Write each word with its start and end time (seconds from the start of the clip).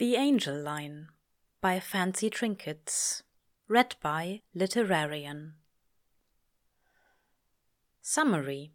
The 0.00 0.16
Angel 0.16 0.58
Line 0.58 1.08
by 1.60 1.78
Fancy 1.78 2.30
Trinkets. 2.30 3.22
Read 3.68 3.96
by 4.02 4.40
Literarian. 4.56 5.56
Summary 8.00 8.72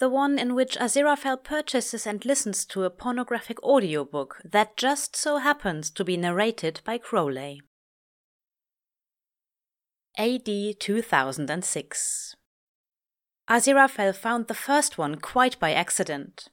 The 0.00 0.08
one 0.08 0.36
in 0.36 0.56
which 0.56 0.76
Aziraphale 0.78 1.44
purchases 1.44 2.08
and 2.08 2.24
listens 2.24 2.64
to 2.64 2.82
a 2.82 2.90
pornographic 2.90 3.62
audiobook 3.62 4.38
that 4.44 4.76
just 4.76 5.14
so 5.14 5.36
happens 5.36 5.90
to 5.90 6.04
be 6.04 6.16
narrated 6.16 6.80
by 6.84 6.98
Crowley. 6.98 7.62
AD 10.18 10.48
2006. 10.80 12.34
Aziraphale 13.48 14.16
found 14.16 14.48
the 14.48 14.54
first 14.54 14.98
one 14.98 15.20
quite 15.20 15.56
by 15.60 15.72
accident. 15.72 16.48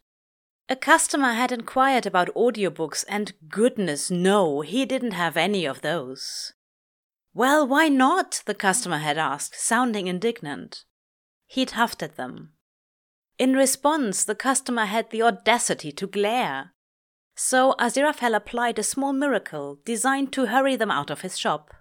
A 0.69 0.75
customer 0.75 1.31
had 1.31 1.53
inquired 1.53 2.05
about 2.05 2.33
audiobooks, 2.35 3.05
and 3.07 3.33
goodness 3.47 4.11
no, 4.11 4.61
he 4.61 4.85
didn't 4.85 5.11
have 5.11 5.37
any 5.37 5.65
of 5.65 5.81
those. 5.81 6.53
Well, 7.33 7.65
why 7.65 7.87
not? 7.87 8.43
the 8.45 8.53
customer 8.53 8.97
had 8.97 9.17
asked, 9.17 9.55
sounding 9.55 10.07
indignant. 10.07 10.83
He'd 11.45 11.71
huffed 11.71 12.03
at 12.03 12.17
them. 12.17 12.53
In 13.37 13.53
response, 13.53 14.25
the 14.25 14.35
customer 14.35 14.85
had 14.85 15.09
the 15.09 15.21
audacity 15.21 15.93
to 15.93 16.07
glare. 16.07 16.73
So 17.35 17.75
Aziraphale 17.79 18.35
applied 18.35 18.77
a 18.77 18.83
small 18.83 19.13
miracle 19.13 19.79
designed 19.85 20.33
to 20.33 20.47
hurry 20.47 20.75
them 20.75 20.91
out 20.91 21.09
of 21.09 21.21
his 21.21 21.37
shop. 21.37 21.73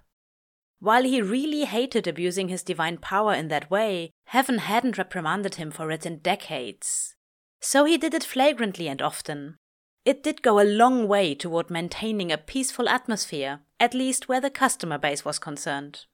While 0.78 1.02
he 1.02 1.22
really 1.22 1.64
hated 1.64 2.06
abusing 2.06 2.48
his 2.48 2.62
divine 2.62 2.98
power 2.98 3.34
in 3.34 3.48
that 3.48 3.70
way, 3.70 4.10
heaven 4.26 4.58
hadn't 4.58 4.98
reprimanded 4.98 5.56
him 5.56 5.72
for 5.72 5.90
it 5.90 6.06
in 6.06 6.18
decades. 6.18 7.15
So 7.60 7.84
he 7.84 7.98
did 7.98 8.14
it 8.14 8.24
flagrantly 8.24 8.88
and 8.88 9.02
often. 9.02 9.56
It 10.04 10.22
did 10.22 10.42
go 10.42 10.60
a 10.60 10.62
long 10.62 11.08
way 11.08 11.34
toward 11.34 11.68
maintaining 11.68 12.30
a 12.30 12.38
peaceful 12.38 12.88
atmosphere, 12.88 13.60
at 13.80 13.92
least 13.92 14.28
where 14.28 14.40
the 14.40 14.50
customer 14.50 14.98
base 14.98 15.24
was 15.24 15.38
concerned. 15.38 16.04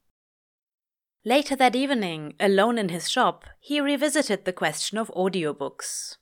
Later 1.24 1.54
that 1.56 1.76
evening, 1.76 2.34
alone 2.40 2.78
in 2.78 2.88
his 2.88 3.10
shop, 3.10 3.44
he 3.60 3.80
revisited 3.80 4.44
the 4.44 4.52
question 4.52 4.98
of 4.98 5.12
audiobooks. 5.14 6.16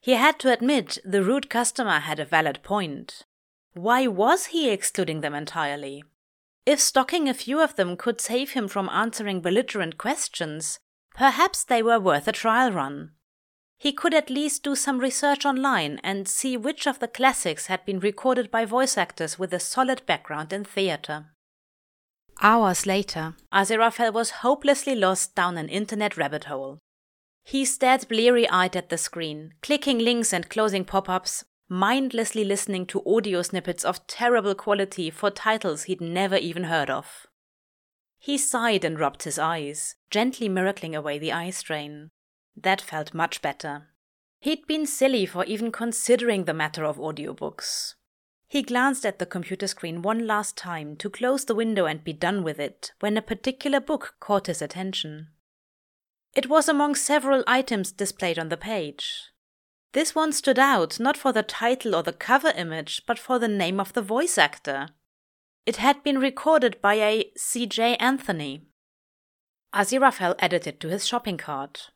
He 0.00 0.12
had 0.12 0.38
to 0.40 0.52
admit 0.52 0.98
the 1.04 1.22
rude 1.22 1.48
customer 1.50 2.00
had 2.00 2.20
a 2.20 2.24
valid 2.24 2.62
point. 2.62 3.24
Why 3.72 4.06
was 4.06 4.46
he 4.46 4.70
excluding 4.70 5.20
them 5.20 5.34
entirely? 5.34 6.04
If 6.66 6.80
stocking 6.80 7.28
a 7.28 7.34
few 7.34 7.60
of 7.62 7.76
them 7.76 7.96
could 7.96 8.20
save 8.20 8.50
him 8.50 8.68
from 8.68 8.88
answering 8.90 9.40
belligerent 9.40 9.96
questions, 9.96 10.78
perhaps 11.14 11.64
they 11.64 11.82
were 11.82 11.98
worth 11.98 12.28
a 12.28 12.32
trial 12.32 12.70
run 12.70 13.12
he 13.80 13.94
could 13.94 14.12
at 14.12 14.28
least 14.28 14.62
do 14.62 14.76
some 14.76 14.98
research 14.98 15.46
online 15.46 15.98
and 16.04 16.28
see 16.28 16.54
which 16.54 16.86
of 16.86 16.98
the 16.98 17.08
classics 17.08 17.68
had 17.68 17.82
been 17.86 17.98
recorded 17.98 18.50
by 18.50 18.62
voice 18.66 18.98
actors 18.98 19.38
with 19.38 19.54
a 19.54 19.58
solid 19.58 20.04
background 20.04 20.52
in 20.52 20.62
theatre. 20.62 21.24
Hours 22.42 22.84
later, 22.84 23.36
Aziraphale 23.50 24.12
was 24.12 24.42
hopelessly 24.44 24.94
lost 24.94 25.34
down 25.34 25.56
an 25.56 25.70
internet 25.70 26.18
rabbit 26.18 26.44
hole. 26.44 26.78
He 27.42 27.64
stared 27.64 28.06
bleary 28.06 28.46
eyed 28.50 28.76
at 28.76 28.90
the 28.90 28.98
screen, 28.98 29.54
clicking 29.62 29.98
links 29.98 30.34
and 30.34 30.50
closing 30.50 30.84
pop 30.84 31.08
ups, 31.08 31.42
mindlessly 31.66 32.44
listening 32.44 32.84
to 32.84 33.02
audio 33.06 33.40
snippets 33.40 33.82
of 33.82 34.06
terrible 34.06 34.54
quality 34.54 35.08
for 35.08 35.30
titles 35.30 35.84
he'd 35.84 36.02
never 36.02 36.36
even 36.36 36.64
heard 36.64 36.90
of. 36.90 37.26
He 38.18 38.36
sighed 38.36 38.84
and 38.84 39.00
rubbed 39.00 39.22
his 39.22 39.38
eyes, 39.38 39.96
gently 40.10 40.50
miracling 40.50 40.94
away 40.94 41.18
the 41.18 41.32
eye 41.32 41.48
strain. 41.48 42.10
That 42.56 42.80
felt 42.80 43.14
much 43.14 43.42
better. 43.42 43.88
He'd 44.40 44.66
been 44.66 44.86
silly 44.86 45.26
for 45.26 45.44
even 45.44 45.70
considering 45.70 46.44
the 46.44 46.54
matter 46.54 46.84
of 46.84 46.96
audiobooks. 46.96 47.94
He 48.48 48.62
glanced 48.62 49.06
at 49.06 49.18
the 49.18 49.26
computer 49.26 49.66
screen 49.66 50.02
one 50.02 50.26
last 50.26 50.56
time 50.56 50.96
to 50.96 51.08
close 51.08 51.44
the 51.44 51.54
window 51.54 51.86
and 51.86 52.02
be 52.02 52.12
done 52.12 52.42
with 52.42 52.58
it 52.58 52.92
when 53.00 53.16
a 53.16 53.22
particular 53.22 53.78
book 53.78 54.16
caught 54.18 54.48
his 54.48 54.60
attention. 54.60 55.28
It 56.34 56.48
was 56.48 56.68
among 56.68 56.94
several 56.96 57.44
items 57.46 57.92
displayed 57.92 58.38
on 58.38 58.48
the 58.48 58.56
page. 58.56 59.30
This 59.92 60.14
one 60.14 60.32
stood 60.32 60.58
out 60.58 60.98
not 60.98 61.16
for 61.16 61.32
the 61.32 61.42
title 61.42 61.94
or 61.94 62.02
the 62.02 62.12
cover 62.12 62.52
image, 62.56 63.02
but 63.06 63.18
for 63.18 63.38
the 63.38 63.48
name 63.48 63.78
of 63.78 63.92
the 63.92 64.02
voice 64.02 64.38
actor. 64.38 64.88
It 65.66 65.76
had 65.76 66.02
been 66.02 66.18
recorded 66.18 66.80
by 66.80 66.94
a 66.94 67.30
C.J. 67.36 67.96
Anthony. 67.96 68.66
Aziraphale 69.74 70.36
added 70.38 70.66
it 70.66 70.80
to 70.80 70.88
his 70.88 71.06
shopping 71.06 71.36
cart. 71.36 71.90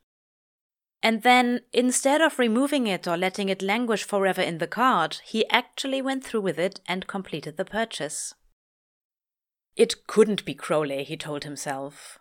And 1.05 1.23
then, 1.23 1.61
instead 1.75 2.23
of 2.23 2.39
removing 2.39 2.87
it 2.87 3.07
or 3.07 3.19
letting 3.19 3.51
it 3.51 3.61
languish 3.61 4.05
forever 4.05 4.41
in 4.41 4.57
the 4.57 4.67
cart, 4.67 5.21
he 5.27 5.47
actually 5.51 6.01
went 6.01 6.25
through 6.25 6.41
with 6.41 6.59
it 6.59 6.81
and 6.89 7.07
completed 7.07 7.59
the 7.59 7.65
purchase. 7.67 8.33
It 9.77 10.07
couldn't 10.07 10.47
be 10.47 10.55
Crowley, 10.55 11.05
he 11.05 11.19
told 11.19 11.45
himself. 11.45 12.19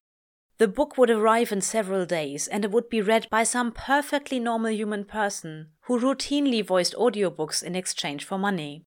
The 0.57 0.67
book 0.67 0.97
would 0.97 1.09
arrive 1.09 1.53
in 1.53 1.61
several 1.61 2.05
days, 2.05 2.49
and 2.49 2.65
it 2.65 2.71
would 2.71 2.89
be 2.89 3.01
read 3.01 3.29
by 3.29 3.43
some 3.43 3.71
perfectly 3.71 4.37
normal 4.37 4.71
human 4.71 5.05
person 5.05 5.69
who 5.83 5.97
routinely 5.97 6.61
voiced 6.61 6.93
audiobooks 6.95 7.63
in 7.63 7.77
exchange 7.77 8.25
for 8.25 8.37
money. 8.37 8.83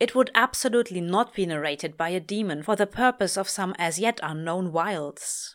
It 0.00 0.16
would 0.16 0.32
absolutely 0.34 1.00
not 1.00 1.34
be 1.34 1.46
narrated 1.46 1.96
by 1.96 2.08
a 2.08 2.18
demon 2.18 2.64
for 2.64 2.74
the 2.74 2.86
purpose 2.86 3.36
of 3.36 3.48
some 3.48 3.76
as 3.78 4.00
yet 4.00 4.18
unknown 4.24 4.72
wiles. 4.72 5.54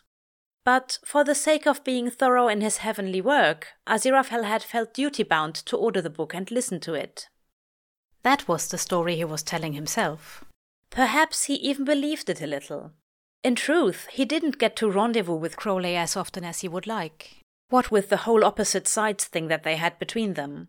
But 0.66 0.98
for 1.04 1.22
the 1.22 1.36
sake 1.36 1.64
of 1.64 1.84
being 1.84 2.10
thorough 2.10 2.48
in 2.48 2.60
his 2.60 2.78
heavenly 2.78 3.20
work, 3.20 3.68
Aziraphale 3.86 4.42
had 4.42 4.64
felt 4.64 4.92
duty 4.92 5.22
bound 5.22 5.54
to 5.66 5.76
order 5.76 6.02
the 6.02 6.10
book 6.10 6.34
and 6.34 6.50
listen 6.50 6.80
to 6.80 6.94
it. 6.94 7.28
That 8.24 8.48
was 8.48 8.66
the 8.66 8.76
story 8.76 9.14
he 9.14 9.24
was 9.24 9.44
telling 9.44 9.74
himself. 9.74 10.44
Perhaps 10.90 11.44
he 11.44 11.54
even 11.54 11.84
believed 11.84 12.28
it 12.28 12.42
a 12.42 12.48
little. 12.48 12.90
In 13.44 13.54
truth, 13.54 14.08
he 14.10 14.24
didn't 14.24 14.58
get 14.58 14.74
to 14.76 14.90
rendezvous 14.90 15.36
with 15.36 15.56
Crowley 15.56 15.94
as 15.94 16.16
often 16.16 16.42
as 16.42 16.62
he 16.62 16.68
would 16.68 16.88
like. 16.88 17.42
What 17.68 17.92
with 17.92 18.08
the 18.08 18.24
whole 18.26 18.44
opposite 18.44 18.88
sides 18.88 19.26
thing 19.26 19.46
that 19.46 19.62
they 19.62 19.76
had 19.76 20.00
between 20.00 20.34
them. 20.34 20.66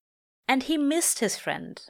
And 0.48 0.62
he 0.62 0.78
missed 0.78 1.20
his 1.20 1.38
friend. 1.38 1.82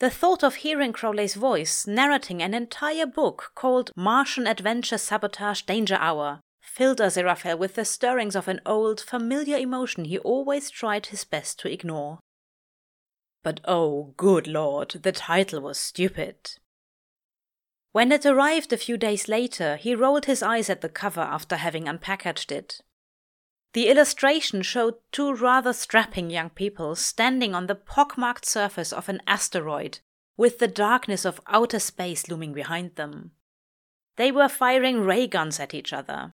The 0.00 0.10
thought 0.10 0.42
of 0.42 0.56
hearing 0.56 0.92
Crowley's 0.92 1.36
voice 1.36 1.86
narrating 1.86 2.42
an 2.42 2.52
entire 2.52 3.06
book 3.06 3.52
called 3.54 3.92
Martian 3.94 4.48
Adventure 4.48 4.98
Sabotage 4.98 5.62
Danger 5.62 5.98
Hour 6.00 6.40
filled 6.66 6.98
Aziraphale 6.98 7.58
with 7.58 7.74
the 7.74 7.84
stirrings 7.84 8.36
of 8.36 8.48
an 8.48 8.60
old, 8.66 9.00
familiar 9.00 9.56
emotion 9.56 10.04
he 10.04 10.18
always 10.18 10.68
tried 10.68 11.06
his 11.06 11.24
best 11.24 11.58
to 11.60 11.72
ignore. 11.72 12.18
But 13.42 13.60
oh, 13.64 14.12
good 14.16 14.46
lord, 14.46 14.90
the 15.02 15.12
title 15.12 15.60
was 15.60 15.78
stupid. 15.78 16.36
When 17.92 18.12
it 18.12 18.26
arrived 18.26 18.72
a 18.72 18.76
few 18.76 18.98
days 18.98 19.26
later, 19.26 19.76
he 19.76 19.94
rolled 19.94 20.26
his 20.26 20.42
eyes 20.42 20.68
at 20.68 20.82
the 20.82 20.88
cover 20.88 21.22
after 21.22 21.56
having 21.56 21.84
unpackaged 21.84 22.52
it. 22.52 22.82
The 23.72 23.88
illustration 23.88 24.62
showed 24.62 24.96
two 25.12 25.32
rather 25.32 25.72
strapping 25.72 26.28
young 26.28 26.50
people 26.50 26.94
standing 26.94 27.54
on 27.54 27.68
the 27.68 27.74
pockmarked 27.74 28.44
surface 28.44 28.92
of 28.92 29.08
an 29.08 29.20
asteroid, 29.26 30.00
with 30.36 30.58
the 30.58 30.68
darkness 30.68 31.24
of 31.24 31.40
outer 31.46 31.78
space 31.78 32.28
looming 32.28 32.52
behind 32.52 32.96
them. 32.96 33.30
They 34.16 34.32
were 34.32 34.48
firing 34.48 35.00
ray 35.00 35.26
guns 35.26 35.60
at 35.60 35.72
each 35.72 35.92
other. 35.92 36.32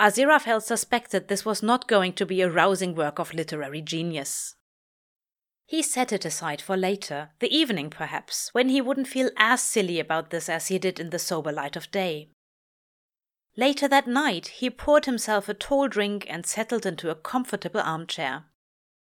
Aziraphale 0.00 0.62
suspected 0.62 1.26
this 1.26 1.44
was 1.44 1.62
not 1.62 1.88
going 1.88 2.12
to 2.12 2.26
be 2.26 2.40
a 2.40 2.50
rousing 2.50 2.94
work 2.94 3.18
of 3.18 3.34
literary 3.34 3.82
genius. 3.82 4.54
He 5.66 5.82
set 5.82 6.12
it 6.12 6.24
aside 6.24 6.62
for 6.62 6.76
later, 6.76 7.30
the 7.40 7.54
evening 7.54 7.90
perhaps, 7.90 8.54
when 8.54 8.68
he 8.68 8.80
wouldn't 8.80 9.08
feel 9.08 9.30
as 9.36 9.60
silly 9.62 9.98
about 9.98 10.30
this 10.30 10.48
as 10.48 10.68
he 10.68 10.78
did 10.78 10.98
in 10.98 11.10
the 11.10 11.18
sober 11.18 11.52
light 11.52 11.76
of 11.76 11.90
day. 11.90 12.30
Later 13.56 13.88
that 13.88 14.06
night, 14.06 14.46
he 14.46 14.70
poured 14.70 15.04
himself 15.04 15.48
a 15.48 15.54
tall 15.54 15.88
drink 15.88 16.24
and 16.28 16.46
settled 16.46 16.86
into 16.86 17.10
a 17.10 17.16
comfortable 17.16 17.80
armchair. 17.80 18.44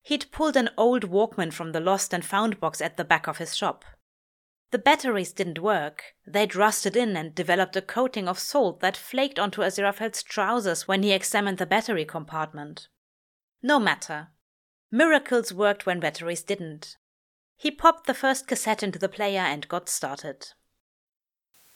He'd 0.03 0.31
pulled 0.31 0.55
an 0.55 0.69
old 0.77 1.09
Walkman 1.09 1.51
from 1.51 1.71
the 1.71 1.79
lost 1.79 2.13
and 2.13 2.23
found 2.23 2.59
box 2.59 2.81
at 2.81 2.97
the 2.97 3.03
back 3.03 3.27
of 3.27 3.39
his 3.39 3.57
shop. 3.57 3.83
The 4.73 4.79
batteries 4.79 5.31
didn't 5.31 5.59
work. 5.59 6.15
They'd 6.25 6.55
rusted 6.55 6.97
in 6.97 7.15
and 7.15 7.35
developed 7.35 7.75
a 7.75 7.81
coating 7.81 8.27
of 8.27 8.39
salt 8.39 8.79
that 8.79 8.97
flaked 8.97 9.37
onto 9.37 9.61
Aziraphale's 9.61 10.23
trousers 10.23 10.87
when 10.87 11.03
he 11.03 11.11
examined 11.11 11.59
the 11.59 11.67
battery 11.67 12.05
compartment. 12.05 12.87
No 13.61 13.77
matter. 13.77 14.29
Miracles 14.89 15.53
worked 15.53 15.85
when 15.85 15.99
batteries 15.99 16.41
didn't. 16.41 16.97
He 17.55 17.69
popped 17.69 18.07
the 18.07 18.15
first 18.15 18.47
cassette 18.47 18.81
into 18.81 18.97
the 18.97 19.07
player 19.07 19.41
and 19.41 19.67
got 19.67 19.89
started. 19.89 20.47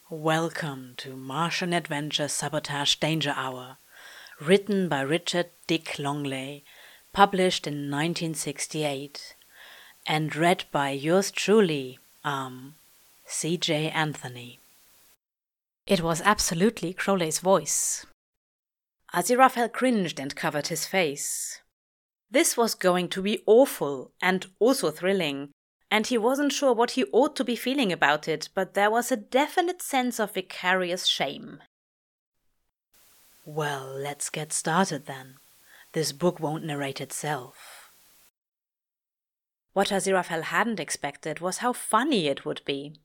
Welcome 0.09 0.95
to 0.97 1.15
Martian 1.15 1.73
Adventure 1.73 2.27
Sabotage 2.27 2.95
Danger 2.95 3.35
Hour, 3.37 3.77
written 4.41 4.89
by 4.89 5.01
Richard 5.01 5.51
Dick 5.67 5.99
Longley, 5.99 6.65
published 7.13 7.67
in 7.67 7.91
1968, 7.91 9.35
and 10.07 10.35
read 10.35 10.65
by 10.71 10.89
yours 10.89 11.29
truly, 11.29 11.99
um, 12.23 12.73
C.J. 13.29 13.89
Anthony. 13.89 14.59
It 15.85 16.01
was 16.01 16.21
absolutely 16.23 16.93
Crowley's 16.93 17.39
voice. 17.39 18.05
Aziraphale 19.13 19.71
cringed 19.71 20.17
and 20.17 20.33
covered 20.35 20.67
his 20.67 20.85
face. 20.85 21.61
This 22.31 22.55
was 22.55 22.73
going 22.73 23.09
to 23.09 23.21
be 23.21 23.43
awful 23.45 24.11
and 24.21 24.47
also 24.59 24.91
thrilling, 24.91 25.49
and 25.91 26.07
he 26.07 26.17
wasn't 26.17 26.53
sure 26.53 26.73
what 26.73 26.91
he 26.91 27.03
ought 27.11 27.35
to 27.35 27.43
be 27.43 27.57
feeling 27.57 27.91
about 27.91 28.29
it, 28.29 28.47
but 28.55 28.73
there 28.73 28.89
was 28.89 29.11
a 29.11 29.17
definite 29.17 29.81
sense 29.81 30.19
of 30.21 30.33
vicarious 30.33 31.05
shame. 31.05 31.59
Well, 33.45 33.87
let's 33.93 34.29
get 34.29 34.53
started 34.53 35.05
then. 35.05 35.35
This 35.91 36.13
book 36.13 36.39
won't 36.39 36.65
narrate 36.65 37.01
itself. 37.01 37.91
What 39.73 39.89
Aziraphale 39.89 40.43
hadn't 40.43 40.79
expected 40.79 41.39
was 41.39 41.57
how 41.57 41.73
funny 41.73 42.27
it 42.27 42.45
would 42.45 42.61
be. 42.65 42.95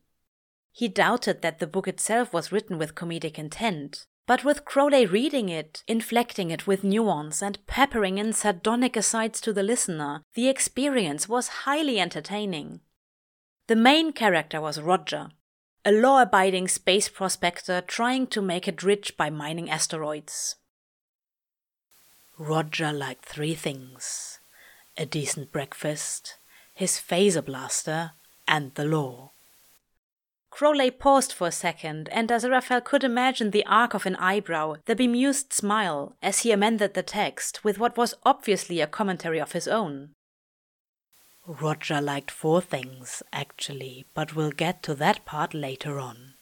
He 0.72 0.88
doubted 0.88 1.42
that 1.42 1.58
the 1.58 1.66
book 1.66 1.86
itself 1.86 2.32
was 2.32 2.50
written 2.50 2.78
with 2.78 2.94
comedic 2.94 3.38
intent, 3.38 4.06
but 4.26 4.44
with 4.44 4.64
Crowley 4.64 5.04
reading 5.04 5.48
it, 5.48 5.82
inflecting 5.86 6.50
it 6.50 6.66
with 6.66 6.82
nuance, 6.82 7.42
and 7.42 7.64
peppering 7.66 8.19
in 8.19 8.32
sardonic 8.32 8.96
asides 8.96 9.40
to 9.42 9.52
the 9.52 9.62
listener, 9.62 10.22
the 10.34 10.48
experience 10.48 11.28
was 11.28 11.48
highly 11.48 12.00
entertaining. 12.00 12.80
The 13.66 13.76
main 13.76 14.12
character 14.12 14.60
was 14.60 14.80
Roger, 14.80 15.28
a 15.84 15.92
law 15.92 16.22
abiding 16.22 16.69
space 16.69 17.08
prospector 17.08 17.80
trying 17.80 18.26
to 18.28 18.40
make 18.40 18.66
it 18.66 18.82
rich 18.82 19.16
by 19.16 19.28
mining 19.28 19.68
asteroids. 19.68 20.56
Roger 22.38 22.92
liked 22.92 23.25
three 23.25 23.54
things 23.54 24.38
a 24.96 25.06
decent 25.06 25.50
breakfast, 25.50 26.36
his 26.75 26.98
phaser 26.98 27.44
blaster, 27.44 28.12
and 28.46 28.75
the 28.75 28.84
law. 28.84 29.32
Crowley 30.52 30.90
paused 30.90 31.32
for 31.32 31.46
a 31.46 31.50
second, 31.50 32.10
and 32.10 32.28
Aziraphale 32.28 32.84
could 32.84 33.04
imagine 33.04 33.52
the 33.52 33.64
arc 33.64 33.94
of 33.94 34.04
an 34.04 34.16
eyebrow, 34.16 34.76
the 34.84 34.94
bemused 34.94 35.50
smile, 35.50 36.14
as 36.22 36.40
he 36.40 36.52
amended 36.52 36.93
the 36.93 37.02
text 37.02 37.64
with 37.64 37.78
what 37.78 37.96
was 37.96 38.14
obviously 38.22 38.78
a 38.82 38.87
commentary 38.87 39.40
of 39.40 39.52
his 39.52 39.66
own. 39.66 40.10
Roger 41.46 42.02
liked 42.02 42.31
four 42.31 42.60
things, 42.60 43.22
actually, 43.32 44.04
but 44.12 44.37
we'll 44.37 44.50
get 44.50 44.82
to 44.82 44.94
that 44.94 45.25
part 45.25 45.54
later 45.54 45.99
on. 45.99 46.34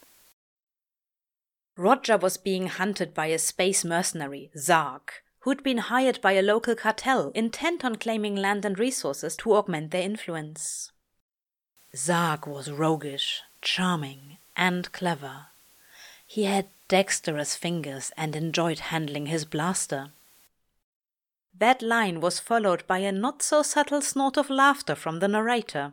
Roger 1.76 2.16
was 2.16 2.36
being 2.36 2.66
hunted 2.66 3.14
by 3.14 3.26
a 3.26 3.38
space 3.38 3.84
mercenary, 3.84 4.50
Zark, 4.58 5.22
who'd 5.42 5.62
been 5.62 5.78
hired 5.78 6.20
by 6.20 6.32
a 6.32 6.42
local 6.42 6.74
cartel 6.74 7.30
intent 7.36 7.84
on 7.84 7.94
claiming 7.94 8.34
land 8.34 8.64
and 8.64 8.76
resources 8.76 9.36
to 9.36 9.54
augment 9.54 9.92
their 9.92 10.02
influence. 10.02 10.90
Zark 11.94 12.48
was 12.48 12.72
roguish, 12.72 13.42
charming, 13.62 14.38
and 14.56 14.90
clever. 14.92 15.46
He 16.26 16.44
had 16.44 16.68
dexterous 16.88 17.56
fingers 17.56 18.12
and 18.16 18.36
enjoyed 18.36 18.78
handling 18.78 19.26
his 19.26 19.44
blaster. 19.44 20.10
That 21.58 21.82
line 21.82 22.20
was 22.20 22.40
followed 22.40 22.86
by 22.86 22.98
a 22.98 23.12
not 23.12 23.42
so 23.42 23.62
subtle 23.62 24.00
snort 24.00 24.36
of 24.36 24.50
laughter 24.50 24.94
from 24.94 25.18
the 25.18 25.28
narrator. 25.28 25.92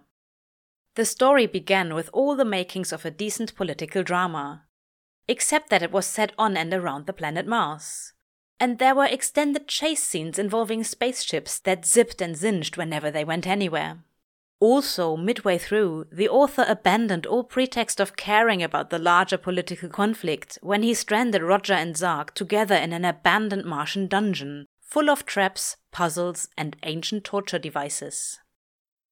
The 0.95 1.05
story 1.05 1.45
began 1.45 1.93
with 1.93 2.09
all 2.13 2.35
the 2.35 2.45
makings 2.45 2.91
of 2.91 3.05
a 3.05 3.11
decent 3.11 3.55
political 3.55 4.03
drama, 4.03 4.63
except 5.27 5.69
that 5.69 5.83
it 5.83 5.91
was 5.91 6.05
set 6.05 6.31
on 6.37 6.57
and 6.57 6.73
around 6.73 7.05
the 7.05 7.13
planet 7.13 7.45
Mars. 7.45 8.13
And 8.59 8.79
there 8.79 8.95
were 8.95 9.05
extended 9.05 9.67
chase 9.67 10.03
scenes 10.03 10.39
involving 10.39 10.83
spaceships 10.83 11.59
that 11.59 11.85
zipped 11.85 12.21
and 12.21 12.35
zinged 12.35 12.77
whenever 12.77 13.11
they 13.11 13.23
went 13.23 13.45
anywhere. 13.45 13.99
Also, 14.59 15.15
midway 15.15 15.57
through, 15.57 16.05
the 16.11 16.27
author 16.27 16.65
abandoned 16.67 17.27
all 17.27 17.43
pretext 17.43 17.99
of 17.99 18.15
caring 18.15 18.63
about 18.63 18.89
the 18.89 18.97
larger 18.97 19.37
political 19.37 19.87
conflict 19.87 20.57
when 20.61 20.81
he 20.81 20.95
stranded 20.95 21.43
Roger 21.43 21.73
and 21.73 21.95
Zark 21.95 22.33
together 22.33 22.75
in 22.75 22.91
an 22.91 23.05
abandoned 23.05 23.65
Martian 23.65 24.07
dungeon, 24.07 24.65
full 24.81 25.11
of 25.11 25.25
traps, 25.25 25.77
puzzles, 25.91 26.47
and 26.57 26.75
ancient 26.83 27.23
torture 27.23 27.59
devices. 27.59 28.39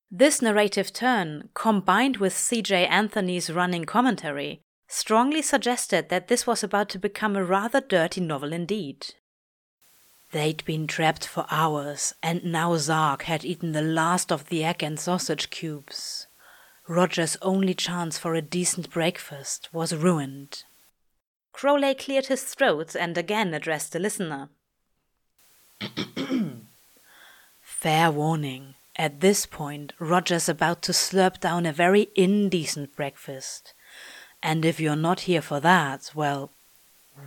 This 0.10 0.42
narrative 0.42 0.92
turn, 0.94 1.50
combined 1.54 2.18
with 2.18 2.34
CJ 2.34 2.90
Anthony's 2.90 3.52
running 3.52 3.86
commentary, 3.86 4.62
strongly 4.88 5.42
suggested 5.42 6.10
that 6.10 6.28
this 6.28 6.48
was 6.48 6.64
about 6.64 6.90
to 6.90 7.00
become 7.00 7.36
a 7.36 7.44
rather 7.44 7.82
dirty 7.82 8.22
novel 8.22 8.52
indeed. 8.52 9.14
They'd 10.32 10.66
been 10.66 10.88
trapped 10.88 11.26
for 11.26 11.46
hours, 11.50 12.14
and 12.22 12.44
now 12.44 12.76
Zark 12.78 13.24
had 13.24 13.46
eaten 13.46 13.72
the 13.72 13.82
last 13.82 14.32
of 14.32 14.50
the 14.50 14.64
egg 14.64 14.84
and 14.84 15.00
sausage 15.00 15.50
cubes. 15.50 16.28
Roger's 16.88 17.38
only 17.42 17.74
chance 17.74 18.18
for 18.18 18.36
a 18.36 18.42
decent 18.42 18.90
breakfast 18.92 19.70
was 19.74 19.96
ruined. 19.96 20.64
Crowley 21.52 21.96
cleared 21.96 22.28
his 22.28 22.44
throat 22.44 22.96
and 22.96 23.18
again 23.18 23.54
addressed 23.54 23.94
the 23.94 24.00
listener. 24.00 24.50
Fair 27.62 28.12
warning. 28.12 28.76
At 28.98 29.20
this 29.20 29.46
point, 29.46 29.94
Roger's 29.98 30.50
about 30.50 30.82
to 30.84 30.92
slurp 30.92 31.40
down 31.40 31.66
a 31.66 31.74
very 31.74 32.10
indecent 32.16 32.96
breakfast. 32.96 33.74
And 34.44 34.64
if 34.64 34.80
you're 34.80 34.96
not 34.96 35.22
here 35.22 35.42
for 35.42 35.60
that, 35.62 36.12
well, 36.14 36.52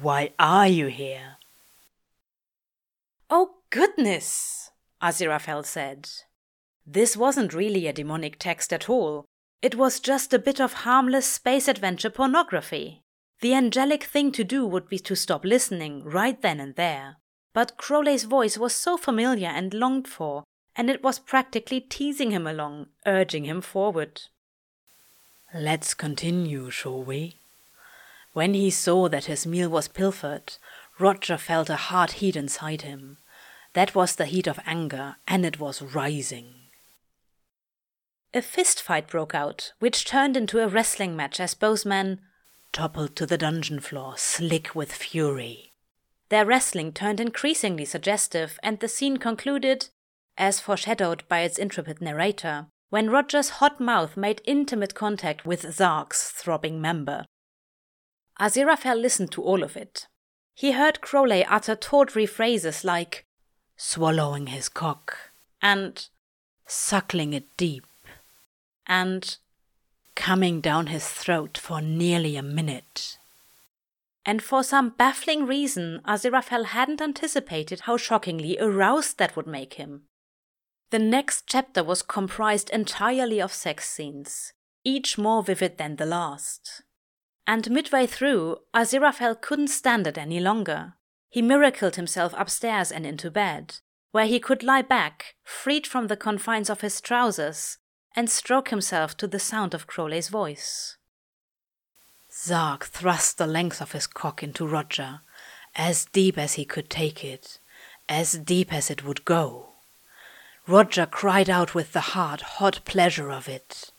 why 0.00 0.32
are 0.38 0.68
you 0.68 0.86
here? 0.86 1.37
Oh 3.30 3.56
goodness, 3.70 4.70
Aziraphale 5.02 5.64
said. 5.64 6.08
This 6.86 7.16
wasn't 7.16 7.52
really 7.52 7.86
a 7.86 7.92
demonic 7.92 8.38
text 8.38 8.72
at 8.72 8.88
all. 8.88 9.26
It 9.60 9.74
was 9.74 10.00
just 10.00 10.32
a 10.32 10.38
bit 10.38 10.60
of 10.60 10.72
harmless 10.72 11.26
space 11.26 11.68
adventure 11.68 12.10
pornography. 12.10 13.02
The 13.40 13.54
angelic 13.54 14.04
thing 14.04 14.32
to 14.32 14.44
do 14.44 14.66
would 14.66 14.88
be 14.88 14.98
to 15.00 15.14
stop 15.14 15.44
listening 15.44 16.02
right 16.04 16.40
then 16.40 16.58
and 16.58 16.74
there. 16.76 17.16
But 17.52 17.76
Crowley's 17.76 18.24
voice 18.24 18.56
was 18.56 18.74
so 18.74 18.96
familiar 18.96 19.48
and 19.48 19.74
longed 19.74 20.08
for, 20.08 20.44
and 20.74 20.88
it 20.88 21.02
was 21.02 21.18
practically 21.18 21.80
teasing 21.80 22.30
him 22.30 22.46
along, 22.46 22.86
urging 23.04 23.44
him 23.44 23.60
forward. 23.60 24.22
Let's 25.54 25.92
continue, 25.92 26.70
shall 26.70 27.02
we? 27.02 27.36
When 28.32 28.54
he 28.54 28.70
saw 28.70 29.08
that 29.08 29.24
his 29.24 29.46
meal 29.46 29.68
was 29.68 29.88
pilfered, 29.88 30.54
Roger 30.98 31.36
felt 31.38 31.70
a 31.70 31.76
hard 31.76 32.12
heat 32.12 32.36
inside 32.36 32.82
him. 32.82 33.18
That 33.74 33.94
was 33.94 34.16
the 34.16 34.26
heat 34.26 34.46
of 34.46 34.58
anger, 34.66 35.16
and 35.26 35.44
it 35.44 35.60
was 35.60 35.82
rising. 35.82 36.54
A 38.34 38.42
fist 38.42 38.82
fight 38.82 39.08
broke 39.08 39.34
out, 39.34 39.72
which 39.78 40.04
turned 40.04 40.36
into 40.36 40.60
a 40.60 40.68
wrestling 40.68 41.16
match 41.16 41.40
as 41.40 41.54
both 41.54 41.86
men 41.86 42.20
toppled 42.72 43.16
to 43.16 43.26
the 43.26 43.38
dungeon 43.38 43.80
floor, 43.80 44.16
slick 44.16 44.74
with 44.74 44.92
fury. 44.92 45.72
Their 46.28 46.44
wrestling 46.44 46.92
turned 46.92 47.20
increasingly 47.20 47.84
suggestive, 47.84 48.58
and 48.62 48.80
the 48.80 48.88
scene 48.88 49.16
concluded, 49.16 49.88
as 50.36 50.60
foreshadowed 50.60 51.26
by 51.28 51.40
its 51.40 51.58
intrepid 51.58 52.02
narrator, 52.02 52.66
when 52.90 53.10
Roger's 53.10 53.50
hot 53.60 53.80
mouth 53.80 54.16
made 54.16 54.42
intimate 54.44 54.94
contact 54.94 55.46
with 55.46 55.72
Zark's 55.72 56.30
throbbing 56.30 56.80
member. 56.80 57.24
Aziraphale 58.38 59.00
listened 59.00 59.32
to 59.32 59.42
all 59.42 59.62
of 59.62 59.76
it, 59.76 60.06
he 60.58 60.72
heard 60.72 61.00
Crowley 61.00 61.44
utter 61.44 61.76
tawdry 61.76 62.26
phrases 62.26 62.82
like 62.82 63.24
swallowing 63.76 64.48
his 64.48 64.68
cock 64.68 65.16
and 65.62 66.08
suckling 66.66 67.32
it 67.32 67.56
deep 67.56 67.86
and 68.84 69.36
coming 70.16 70.60
down 70.60 70.88
his 70.88 71.06
throat 71.06 71.56
for 71.56 71.80
nearly 71.80 72.34
a 72.34 72.42
minute. 72.42 73.18
And 74.26 74.42
for 74.42 74.64
some 74.64 74.88
baffling 74.98 75.46
reason, 75.46 76.00
Aziraphale 76.04 76.64
hadn't 76.64 77.00
anticipated 77.00 77.82
how 77.82 77.96
shockingly 77.96 78.58
aroused 78.58 79.18
that 79.18 79.36
would 79.36 79.46
make 79.46 79.74
him. 79.74 80.08
The 80.90 80.98
next 80.98 81.44
chapter 81.46 81.84
was 81.84 82.02
comprised 82.02 82.68
entirely 82.70 83.40
of 83.40 83.52
sex 83.52 83.88
scenes, 83.88 84.54
each 84.82 85.16
more 85.16 85.44
vivid 85.44 85.78
than 85.78 85.94
the 85.94 86.06
last 86.06 86.82
and 87.48 87.70
midway 87.70 88.06
through, 88.06 88.58
Aziraphale 88.74 89.40
couldn't 89.40 89.68
stand 89.68 90.06
it 90.06 90.18
any 90.18 90.38
longer. 90.38 90.92
He 91.30 91.40
miracled 91.40 91.96
himself 91.96 92.34
upstairs 92.36 92.92
and 92.92 93.06
into 93.06 93.30
bed, 93.30 93.76
where 94.10 94.26
he 94.26 94.38
could 94.38 94.62
lie 94.62 94.82
back, 94.82 95.34
freed 95.44 95.86
from 95.86 96.08
the 96.08 96.16
confines 96.16 96.68
of 96.68 96.82
his 96.82 97.00
trousers, 97.00 97.78
and 98.14 98.28
stroke 98.28 98.68
himself 98.68 99.16
to 99.16 99.26
the 99.26 99.38
sound 99.38 99.72
of 99.72 99.86
Crowley's 99.86 100.28
voice. 100.28 100.98
Zark 102.30 102.84
thrust 102.84 103.38
the 103.38 103.46
length 103.46 103.80
of 103.80 103.92
his 103.92 104.06
cock 104.06 104.42
into 104.42 104.66
Roger, 104.66 105.20
as 105.74 106.04
deep 106.04 106.36
as 106.36 106.54
he 106.54 106.66
could 106.66 106.90
take 106.90 107.24
it, 107.24 107.60
as 108.10 108.32
deep 108.32 108.74
as 108.74 108.90
it 108.90 109.04
would 109.06 109.24
go. 109.24 109.70
Roger 110.66 111.06
cried 111.06 111.48
out 111.48 111.74
with 111.74 111.94
the 111.94 112.12
hard, 112.12 112.42
hot 112.42 112.80
pleasure 112.84 113.32
of 113.32 113.48
it. 113.48 113.90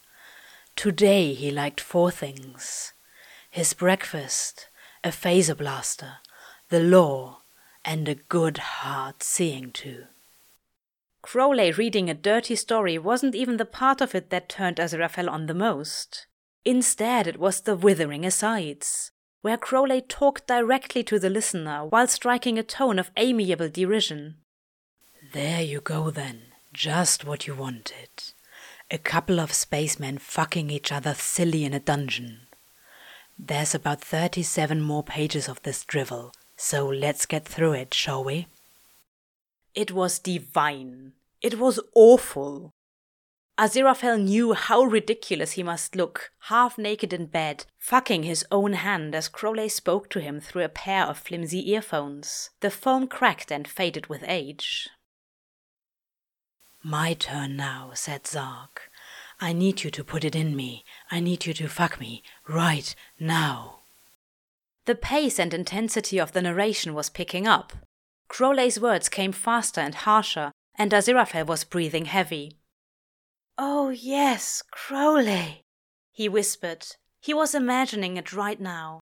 Today 0.76 1.34
he 1.34 1.50
liked 1.50 1.82
four 1.82 2.12
things 2.12 2.94
his 3.50 3.74
breakfast, 3.74 4.70
a 5.04 5.10
phaser 5.10 5.58
blaster, 5.58 6.18
the 6.70 6.80
law, 6.80 7.42
and 7.84 8.08
a 8.08 8.16
good 8.16 8.58
hard 8.58 9.24
seeing 9.24 9.72
to. 9.72 10.06
Crowley 11.22 11.72
reading 11.72 12.10
a 12.10 12.14
dirty 12.14 12.56
story 12.56 12.98
wasn't 12.98 13.36
even 13.36 13.58
the 13.58 13.66
part 13.66 14.02
of 14.02 14.16
it 14.16 14.30
that 14.30 14.50
turned 14.50 14.78
Aziraphale 14.78 15.30
on 15.30 15.48
the 15.48 15.54
most. 15.54 16.28
Instead, 16.64 17.28
it 17.28 17.40
was 17.40 17.62
the 17.62 17.76
withering 17.76 18.26
asides, 18.26 19.12
where 19.42 19.58
Crowley 19.58 20.02
talked 20.02 20.48
directly 20.48 21.04
to 21.04 21.20
the 21.20 21.30
listener 21.30 21.86
while 21.86 22.08
striking 22.08 22.58
a 22.58 22.64
tone 22.64 23.00
of 23.00 23.12
amiable 23.18 23.70
derision. 23.70 24.36
There 25.34 25.62
you 25.62 25.82
go 25.82 26.10
then, 26.10 26.54
just 26.74 27.26
what 27.26 27.48
you 27.48 27.56
wanted. 27.56 28.10
A 28.92 28.98
couple 28.98 29.40
of 29.40 29.54
spacemen 29.54 30.18
fucking 30.18 30.70
each 30.70 30.92
other 30.92 31.14
silly 31.14 31.64
in 31.64 31.74
a 31.74 31.80
dungeon. 31.80 32.42
There's 33.42 33.74
about 33.74 34.02
37 34.02 34.82
more 34.82 35.02
pages 35.02 35.48
of 35.48 35.62
this 35.64 35.86
drivel, 35.86 36.34
so 36.58 36.86
let's 36.86 37.26
get 37.26 37.46
through 37.46 37.72
it, 37.72 37.94
shall 37.94 38.22
we? 38.22 38.48
It 39.74 39.94
was 39.94 40.20
divine. 40.20 41.14
It 41.42 41.58
was 41.58 41.80
awful. 41.96 42.74
Aziraphale 43.58 44.22
knew 44.22 44.54
how 44.54 44.84
ridiculous 44.84 45.54
he 45.54 45.64
must 45.64 45.96
look, 45.96 46.32
half 46.48 46.78
naked 46.78 47.14
in 47.14 47.28
bed, 47.28 47.66
fucking 47.78 48.24
his 48.24 48.46
own 48.52 48.74
hand 48.74 49.16
as 49.16 49.30
Crowley 49.30 49.70
spoke 49.70 50.10
to 50.10 50.20
him 50.20 50.42
through 50.42 50.64
a 50.64 50.70
pair 50.70 51.06
of 51.06 51.18
flimsy 51.18 51.72
earphones. 51.72 52.50
The 52.60 52.70
foam 52.70 53.08
cracked 53.08 53.54
and 53.54 53.66
faded 53.66 54.08
with 54.08 54.24
age. 54.28 54.90
My 56.84 57.14
turn 57.14 57.56
now, 57.56 57.92
said 57.94 58.28
Zark. 58.28 58.89
I 59.42 59.54
need 59.54 59.84
you 59.84 59.92
to 59.92 60.04
put 60.04 60.26
it 60.26 60.36
in 60.36 60.56
me. 60.56 60.84
I 61.10 61.20
need 61.20 61.46
you 61.46 61.54
to 61.54 61.68
fuck 61.70 62.00
me 62.00 62.24
right 62.48 62.94
now. 63.20 63.80
The 64.86 64.96
pace 64.96 65.40
and 65.40 65.54
intensity 65.54 66.20
of 66.20 66.34
the 66.34 66.42
narration 66.42 66.94
was 66.94 67.10
picking 67.10 67.48
up. 67.48 67.74
Crowley's 68.28 68.80
words 68.80 69.08
came 69.08 69.32
faster 69.32 69.82
and 69.82 69.96
harsher, 69.96 70.52
and 70.78 70.92
Aziraphale 70.92 71.46
was 71.46 71.64
breathing 71.64 72.06
heavy. 72.06 72.58
Oh, 73.58 73.90
yes, 73.90 74.64
Crowley, 74.72 75.64
he 76.12 76.28
whispered. 76.30 76.86
He 77.22 77.34
was 77.34 77.56
imagining 77.56 78.18
it 78.18 78.34
right 78.34 78.60
now. 78.60 79.00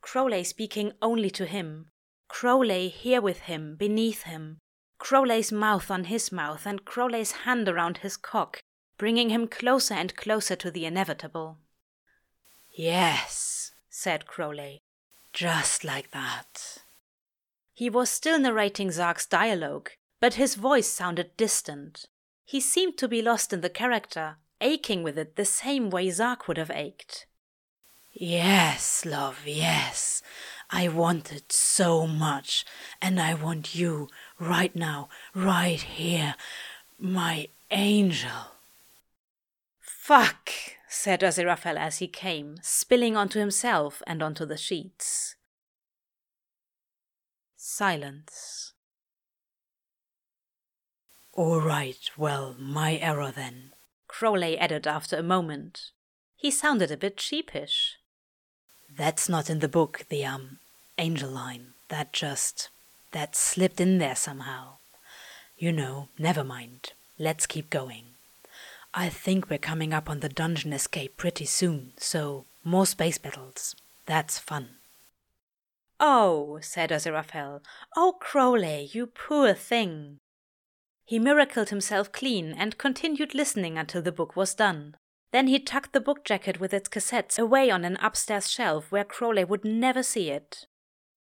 Crowley 0.00 0.44
speaking 0.44 0.92
only 1.00 1.30
to 1.30 1.46
him. 1.46 1.86
Crowley 2.28 2.88
here 2.88 3.20
with 3.20 3.40
him, 3.40 3.76
beneath 3.76 4.22
him. 4.22 4.58
Crowley's 4.98 5.52
mouth 5.52 5.90
on 5.90 6.04
his 6.04 6.32
mouth, 6.32 6.66
and 6.66 6.84
Crowley's 6.84 7.32
hand 7.32 7.68
around 7.68 7.98
his 7.98 8.16
cock, 8.16 8.60
bringing 8.98 9.30
him 9.30 9.48
closer 9.48 9.94
and 9.94 10.16
closer 10.16 10.56
to 10.56 10.70
the 10.70 10.86
inevitable. 10.86 11.58
Yes, 12.70 13.72
said 13.90 14.26
Crowley, 14.26 14.82
just 15.32 15.84
like 15.84 16.10
that. 16.12 16.78
He 17.74 17.90
was 17.90 18.10
still 18.10 18.38
narrating 18.38 18.90
Zark's 18.90 19.26
dialogue, 19.26 19.90
but 20.20 20.34
his 20.34 20.54
voice 20.54 20.88
sounded 20.88 21.36
distant. 21.36 22.06
He 22.44 22.60
seemed 22.60 22.96
to 22.98 23.08
be 23.08 23.22
lost 23.22 23.52
in 23.52 23.60
the 23.60 23.70
character, 23.70 24.36
aching 24.60 25.02
with 25.02 25.18
it 25.18 25.36
the 25.36 25.44
same 25.44 25.90
way 25.90 26.10
Zark 26.10 26.46
would 26.48 26.58
have 26.58 26.70
ached. 26.70 27.26
Yes, 28.12 29.06
love, 29.06 29.40
yes. 29.46 30.22
I 30.70 30.88
want 30.88 31.32
it 31.32 31.50
so 31.50 32.06
much, 32.06 32.64
and 33.00 33.20
I 33.20 33.34
want 33.34 33.74
you 33.74 34.08
right 34.38 34.74
now, 34.76 35.08
right 35.34 35.80
here, 35.80 36.34
my 36.98 37.48
angel. 37.70 38.51
Fuck, 40.12 40.50
said 40.88 41.20
Aziraphale 41.20 41.78
as 41.78 41.96
he 41.96 42.06
came, 42.06 42.56
spilling 42.60 43.16
onto 43.16 43.38
himself 43.38 44.02
and 44.06 44.22
onto 44.22 44.44
the 44.44 44.58
sheets. 44.58 45.36
Silence. 47.56 48.74
All 51.32 51.62
right, 51.62 52.10
well, 52.18 52.54
my 52.58 52.96
error 52.96 53.32
then, 53.34 53.72
Crowley 54.06 54.58
added 54.58 54.86
after 54.86 55.16
a 55.16 55.22
moment. 55.22 55.92
He 56.36 56.50
sounded 56.50 56.90
a 56.90 56.98
bit 56.98 57.18
sheepish. 57.18 57.96
That's 58.94 59.30
not 59.30 59.48
in 59.48 59.60
the 59.60 59.66
book, 59.66 60.04
the, 60.10 60.26
um, 60.26 60.58
angel 60.98 61.30
line. 61.30 61.68
That 61.88 62.12
just. 62.12 62.68
that 63.12 63.34
slipped 63.34 63.80
in 63.80 63.96
there 63.96 64.16
somehow. 64.16 64.76
You 65.56 65.72
know, 65.72 66.08
never 66.18 66.44
mind. 66.44 66.92
Let's 67.18 67.46
keep 67.46 67.70
going. 67.70 68.11
I 68.94 69.08
think 69.08 69.48
we're 69.48 69.58
coming 69.58 69.94
up 69.94 70.10
on 70.10 70.20
the 70.20 70.28
dungeon 70.28 70.72
escape 70.72 71.16
pretty 71.16 71.46
soon, 71.46 71.92
so 71.96 72.44
more 72.62 72.86
space 72.86 73.18
battles. 73.18 73.74
That's 74.06 74.38
fun. 74.38 74.76
Oh, 75.98 76.58
said 76.60 76.90
Aziraphale. 76.90 77.60
Oh, 77.96 78.16
Crowley, 78.20 78.90
you 78.92 79.06
poor 79.06 79.54
thing. 79.54 80.18
He 81.04 81.18
miracled 81.18 81.70
himself 81.70 82.12
clean 82.12 82.52
and 82.52 82.76
continued 82.76 83.34
listening 83.34 83.78
until 83.78 84.02
the 84.02 84.12
book 84.12 84.36
was 84.36 84.54
done. 84.54 84.96
Then 85.30 85.46
he 85.46 85.58
tucked 85.58 85.92
the 85.92 86.00
book 86.00 86.24
jacket 86.24 86.60
with 86.60 86.74
its 86.74 86.88
cassettes 86.88 87.38
away 87.38 87.70
on 87.70 87.84
an 87.84 87.96
upstairs 88.02 88.50
shelf 88.50 88.92
where 88.92 89.04
Crowley 89.04 89.44
would 89.44 89.64
never 89.64 90.02
see 90.02 90.30
it. 90.30 90.66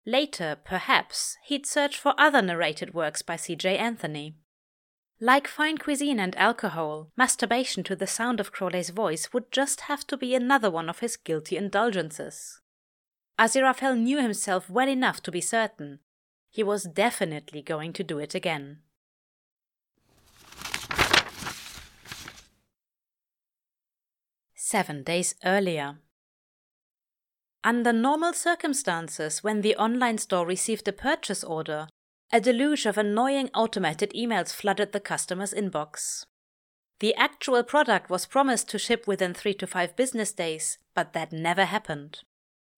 Later, 0.06 0.56
perhaps, 0.64 1.36
he'd 1.44 1.66
search 1.66 1.98
for 1.98 2.14
other 2.16 2.40
narrated 2.40 2.94
works 2.94 3.20
by 3.20 3.36
C.J. 3.36 3.76
Anthony. 3.76 4.34
Like 5.20 5.48
fine 5.48 5.78
cuisine 5.78 6.20
and 6.20 6.36
alcohol, 6.36 7.10
masturbation 7.16 7.82
to 7.84 7.96
the 7.96 8.06
sound 8.06 8.38
of 8.38 8.52
Crowley's 8.52 8.90
voice 8.90 9.32
would 9.32 9.50
just 9.50 9.82
have 9.82 10.06
to 10.06 10.16
be 10.16 10.32
another 10.32 10.70
one 10.70 10.88
of 10.88 11.00
his 11.00 11.16
guilty 11.16 11.56
indulgences. 11.56 12.60
Aziraphale 13.36 13.98
knew 13.98 14.22
himself 14.22 14.70
well 14.70 14.88
enough 14.88 15.20
to 15.24 15.32
be 15.32 15.40
certain. 15.40 15.98
He 16.50 16.62
was 16.62 16.84
definitely 16.84 17.62
going 17.62 17.92
to 17.94 18.04
do 18.04 18.20
it 18.20 18.34
again. 18.36 18.78
Seven 24.54 25.02
days 25.02 25.34
earlier. 25.44 25.98
Under 27.64 27.92
normal 27.92 28.34
circumstances, 28.34 29.42
when 29.42 29.62
the 29.62 29.74
online 29.76 30.18
store 30.18 30.46
received 30.46 30.86
a 30.86 30.92
purchase 30.92 31.42
order, 31.42 31.88
a 32.30 32.40
deluge 32.40 32.84
of 32.84 32.98
annoying 32.98 33.50
automated 33.54 34.12
emails 34.14 34.52
flooded 34.52 34.92
the 34.92 35.00
customer's 35.00 35.54
inbox. 35.54 36.24
The 37.00 37.14
actual 37.14 37.62
product 37.62 38.10
was 38.10 38.26
promised 38.26 38.68
to 38.70 38.78
ship 38.78 39.06
within 39.06 39.32
three 39.32 39.54
to 39.54 39.66
five 39.66 39.96
business 39.96 40.32
days, 40.32 40.78
but 40.94 41.12
that 41.12 41.32
never 41.32 41.64
happened. 41.64 42.20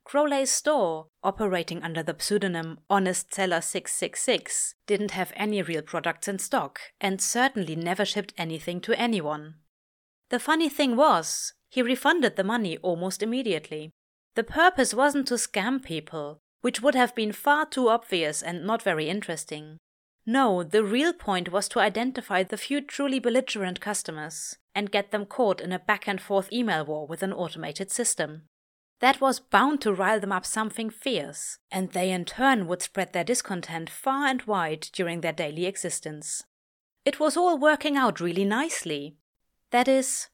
Crowley's 0.05 0.51
store, 0.51 1.07
operating 1.23 1.83
under 1.83 2.03
the 2.03 2.17
pseudonym 2.19 2.79
Honest 2.89 3.33
Seller 3.33 3.61
666, 3.61 4.75
didn't 4.87 5.13
have 5.13 5.33
any 5.37 5.63
real 5.63 5.83
products 5.83 6.29
in 6.29 6.39
stock 6.39 6.81
and 7.01 7.21
certainly 7.21 7.77
never 7.77 8.05
shipped 8.05 8.35
anything 8.37 8.81
to 8.83 8.99
anyone. 8.99 9.55
The 10.31 10.41
funny 10.41 10.69
thing 10.69 10.97
was, 10.97 11.55
he 11.69 11.83
refunded 11.83 12.37
the 12.37 12.45
money 12.45 12.77
almost 12.79 13.23
immediately. 13.23 13.91
The 14.35 14.45
purpose 14.45 14.95
wasn't 14.95 15.29
to 15.29 15.35
scam 15.35 15.83
people, 15.83 16.41
which 16.61 16.83
would 16.83 16.95
have 16.95 17.15
been 17.15 17.33
far 17.33 17.67
too 17.67 17.89
obvious 17.89 18.43
and 18.43 18.67
not 18.67 18.83
very 18.83 19.09
interesting. 19.09 19.79
No, 20.27 20.63
the 20.63 20.85
real 20.85 21.13
point 21.13 21.51
was 21.51 21.69
to 21.71 21.81
identify 21.81 22.43
the 22.43 22.57
few 22.57 22.81
truly 22.81 23.19
belligerent 23.19 23.81
customers 23.81 24.57
and 24.75 24.93
get 24.93 25.11
them 25.11 25.27
caught 25.27 25.61
in 25.61 25.73
a 25.73 25.79
back 25.79 26.07
and 26.07 26.21
forth 26.21 26.53
email 26.53 26.85
war 26.85 27.07
with 27.07 27.23
an 27.23 27.33
automated 27.33 27.91
system. 27.91 28.43
That 29.01 29.21
was 29.21 29.41
bound 29.41 29.81
to 29.81 29.95
rile 29.95 30.21
them 30.21 30.31
up 30.31 30.45
something 30.45 30.91
fierce, 30.91 31.59
and 31.71 31.91
they 31.91 32.11
in 32.11 32.27
turn 32.27 32.67
would 32.67 32.83
spread 32.83 33.13
their 33.15 33.25
discontent 33.25 33.89
far 33.89 34.27
and 34.27 34.43
wide 34.43 34.89
during 34.93 35.23
their 35.23 35.33
daily 35.33 35.65
existence. 35.65 36.45
It 37.07 37.19
was 37.19 37.37
all 37.37 37.57
working 37.59 37.97
out 37.97 38.21
really 38.21 38.45
nicely. 38.45 39.17
That 39.71 39.89
is, 39.89 40.29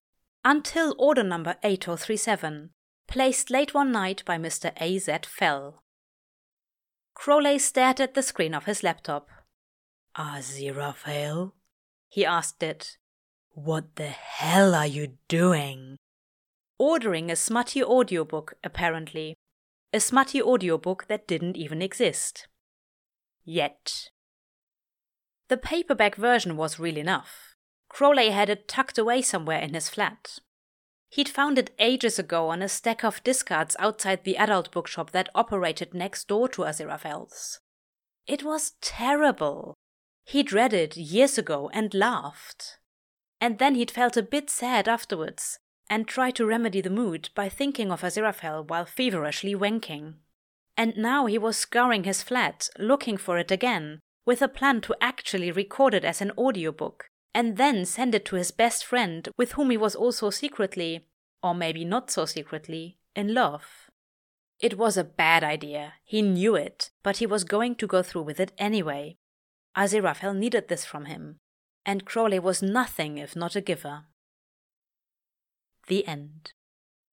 until 0.45 0.97
order 0.99 1.23
number 1.23 1.57
8037, 1.63 2.71
placed 3.07 3.51
late 3.51 3.73
one 3.73 3.93
night 3.93 4.25
by 4.27 4.37
Mr. 4.37 4.73
A.Z. 4.81 5.19
Fell. 5.27 5.85
Crowley 7.17 7.59
stared 7.59 7.99
at 8.01 8.13
the 8.13 8.23
screen 8.23 8.55
of 8.55 8.67
his 8.67 8.83
laptop. 8.83 9.31
Ah, 10.15 10.37
Aziraphale? 10.37 11.53
He 12.11 12.27
asked 12.27 12.63
it. 12.63 12.99
What 13.51 13.97
the 13.97 14.09
hell 14.09 14.75
are 14.75 14.87
you 14.87 15.15
doing? 15.27 15.97
Ordering 16.79 17.31
a 17.31 17.37
smutty 17.37 17.83
audiobook, 17.83 18.55
apparently. 18.63 19.35
A 19.95 19.99
smutty 19.99 20.43
audiobook 20.43 21.07
that 21.09 21.27
didn't 21.27 21.57
even 21.57 21.81
exist. 21.81 22.49
Yet. 23.45 24.11
The 25.49 25.57
paperback 25.57 26.17
version 26.17 26.57
was 26.57 26.79
real 26.79 26.99
enough. 26.99 27.55
Crowley 27.89 28.31
had 28.31 28.51
it 28.51 28.69
tucked 28.69 28.99
away 28.99 29.23
somewhere 29.23 29.61
in 29.61 29.73
his 29.73 29.89
flat. 29.89 30.39
He'd 31.17 31.31
found 31.31 31.57
it 31.57 31.75
ages 31.79 32.19
ago 32.19 32.51
on 32.51 32.61
a 32.61 32.69
stack 32.69 33.03
of 33.03 33.25
discards 33.25 33.75
outside 33.79 34.25
the 34.25 34.37
adult 34.37 34.71
bookshop 34.71 35.13
that 35.13 35.31
operated 35.35 35.95
next 35.95 36.29
door 36.29 36.47
to 36.51 36.61
Aziraphale's. 36.61 37.59
It 38.27 38.43
was 38.43 38.75
terrible. 38.83 39.73
He'd 40.27 40.53
read 40.53 40.75
it 40.75 40.95
years 40.95 41.39
ago 41.39 41.71
and 41.73 41.95
laughed. 41.95 42.77
And 43.41 43.59
then 43.59 43.77
he'd 43.77 43.91
felt 43.91 44.19
a 44.19 44.23
bit 44.23 44.51
sad 44.51 44.89
afterwards 44.89 45.59
and 45.89 46.07
tried 46.07 46.35
to 46.37 46.45
remedy 46.45 46.83
the 46.83 46.91
mood 46.91 47.31
by 47.35 47.49
thinking 47.49 47.91
of 47.91 48.03
Aziraphale 48.03 48.69
while 48.69 48.85
feverishly 48.85 49.55
wanking. 49.55 50.17
And 50.77 50.99
now 50.99 51.25
he 51.25 51.39
was 51.39 51.57
scouring 51.57 52.05
his 52.05 52.23
flat, 52.23 52.69
looking 52.79 53.17
for 53.17 53.39
it 53.39 53.51
again, 53.51 54.01
with 54.27 54.43
a 54.43 54.49
plan 54.49 54.83
to 54.83 54.95
actually 55.01 55.51
record 55.51 55.95
it 55.95 56.05
as 56.05 56.21
an 56.21 56.33
audiobook 56.37 57.07
and 57.37 57.59
then 57.59 57.85
send 57.85 58.15
it 58.15 58.25
to 58.25 58.37
his 58.37 58.51
best 58.51 58.83
friend, 58.83 59.29
with 59.37 59.53
whom 59.53 59.69
he 59.69 59.77
was 59.77 59.95
also 59.95 60.31
secretly, 60.31 61.07
or 61.43 61.55
maybe 61.55 61.85
not 61.85 62.11
so 62.11 62.25
secretly, 62.25 62.97
in 63.15 63.35
love. 63.35 63.91
It 64.59 64.79
was 64.79 64.97
a 64.97 65.05
bad 65.05 65.45
idea, 65.45 65.93
he 66.03 66.23
knew 66.23 66.57
it, 66.57 66.89
but 67.03 67.19
he 67.19 67.27
was 67.27 67.45
going 67.45 67.75
to 67.75 67.87
go 67.87 68.03
through 68.03 68.23
with 68.23 68.41
it 68.41 68.53
anyway. 68.57 69.19
Aziraphale 69.77 70.35
needed 70.35 70.69
this 70.69 70.87
from 70.87 71.05
him, 71.05 71.37
and 71.85 72.07
Crowley 72.07 72.39
was 72.39 72.63
nothing 72.63 73.19
if 73.19 73.37
not 73.37 73.55
a 73.55 73.61
giver. 73.61 74.05
The 75.89 76.09
End. 76.09 76.55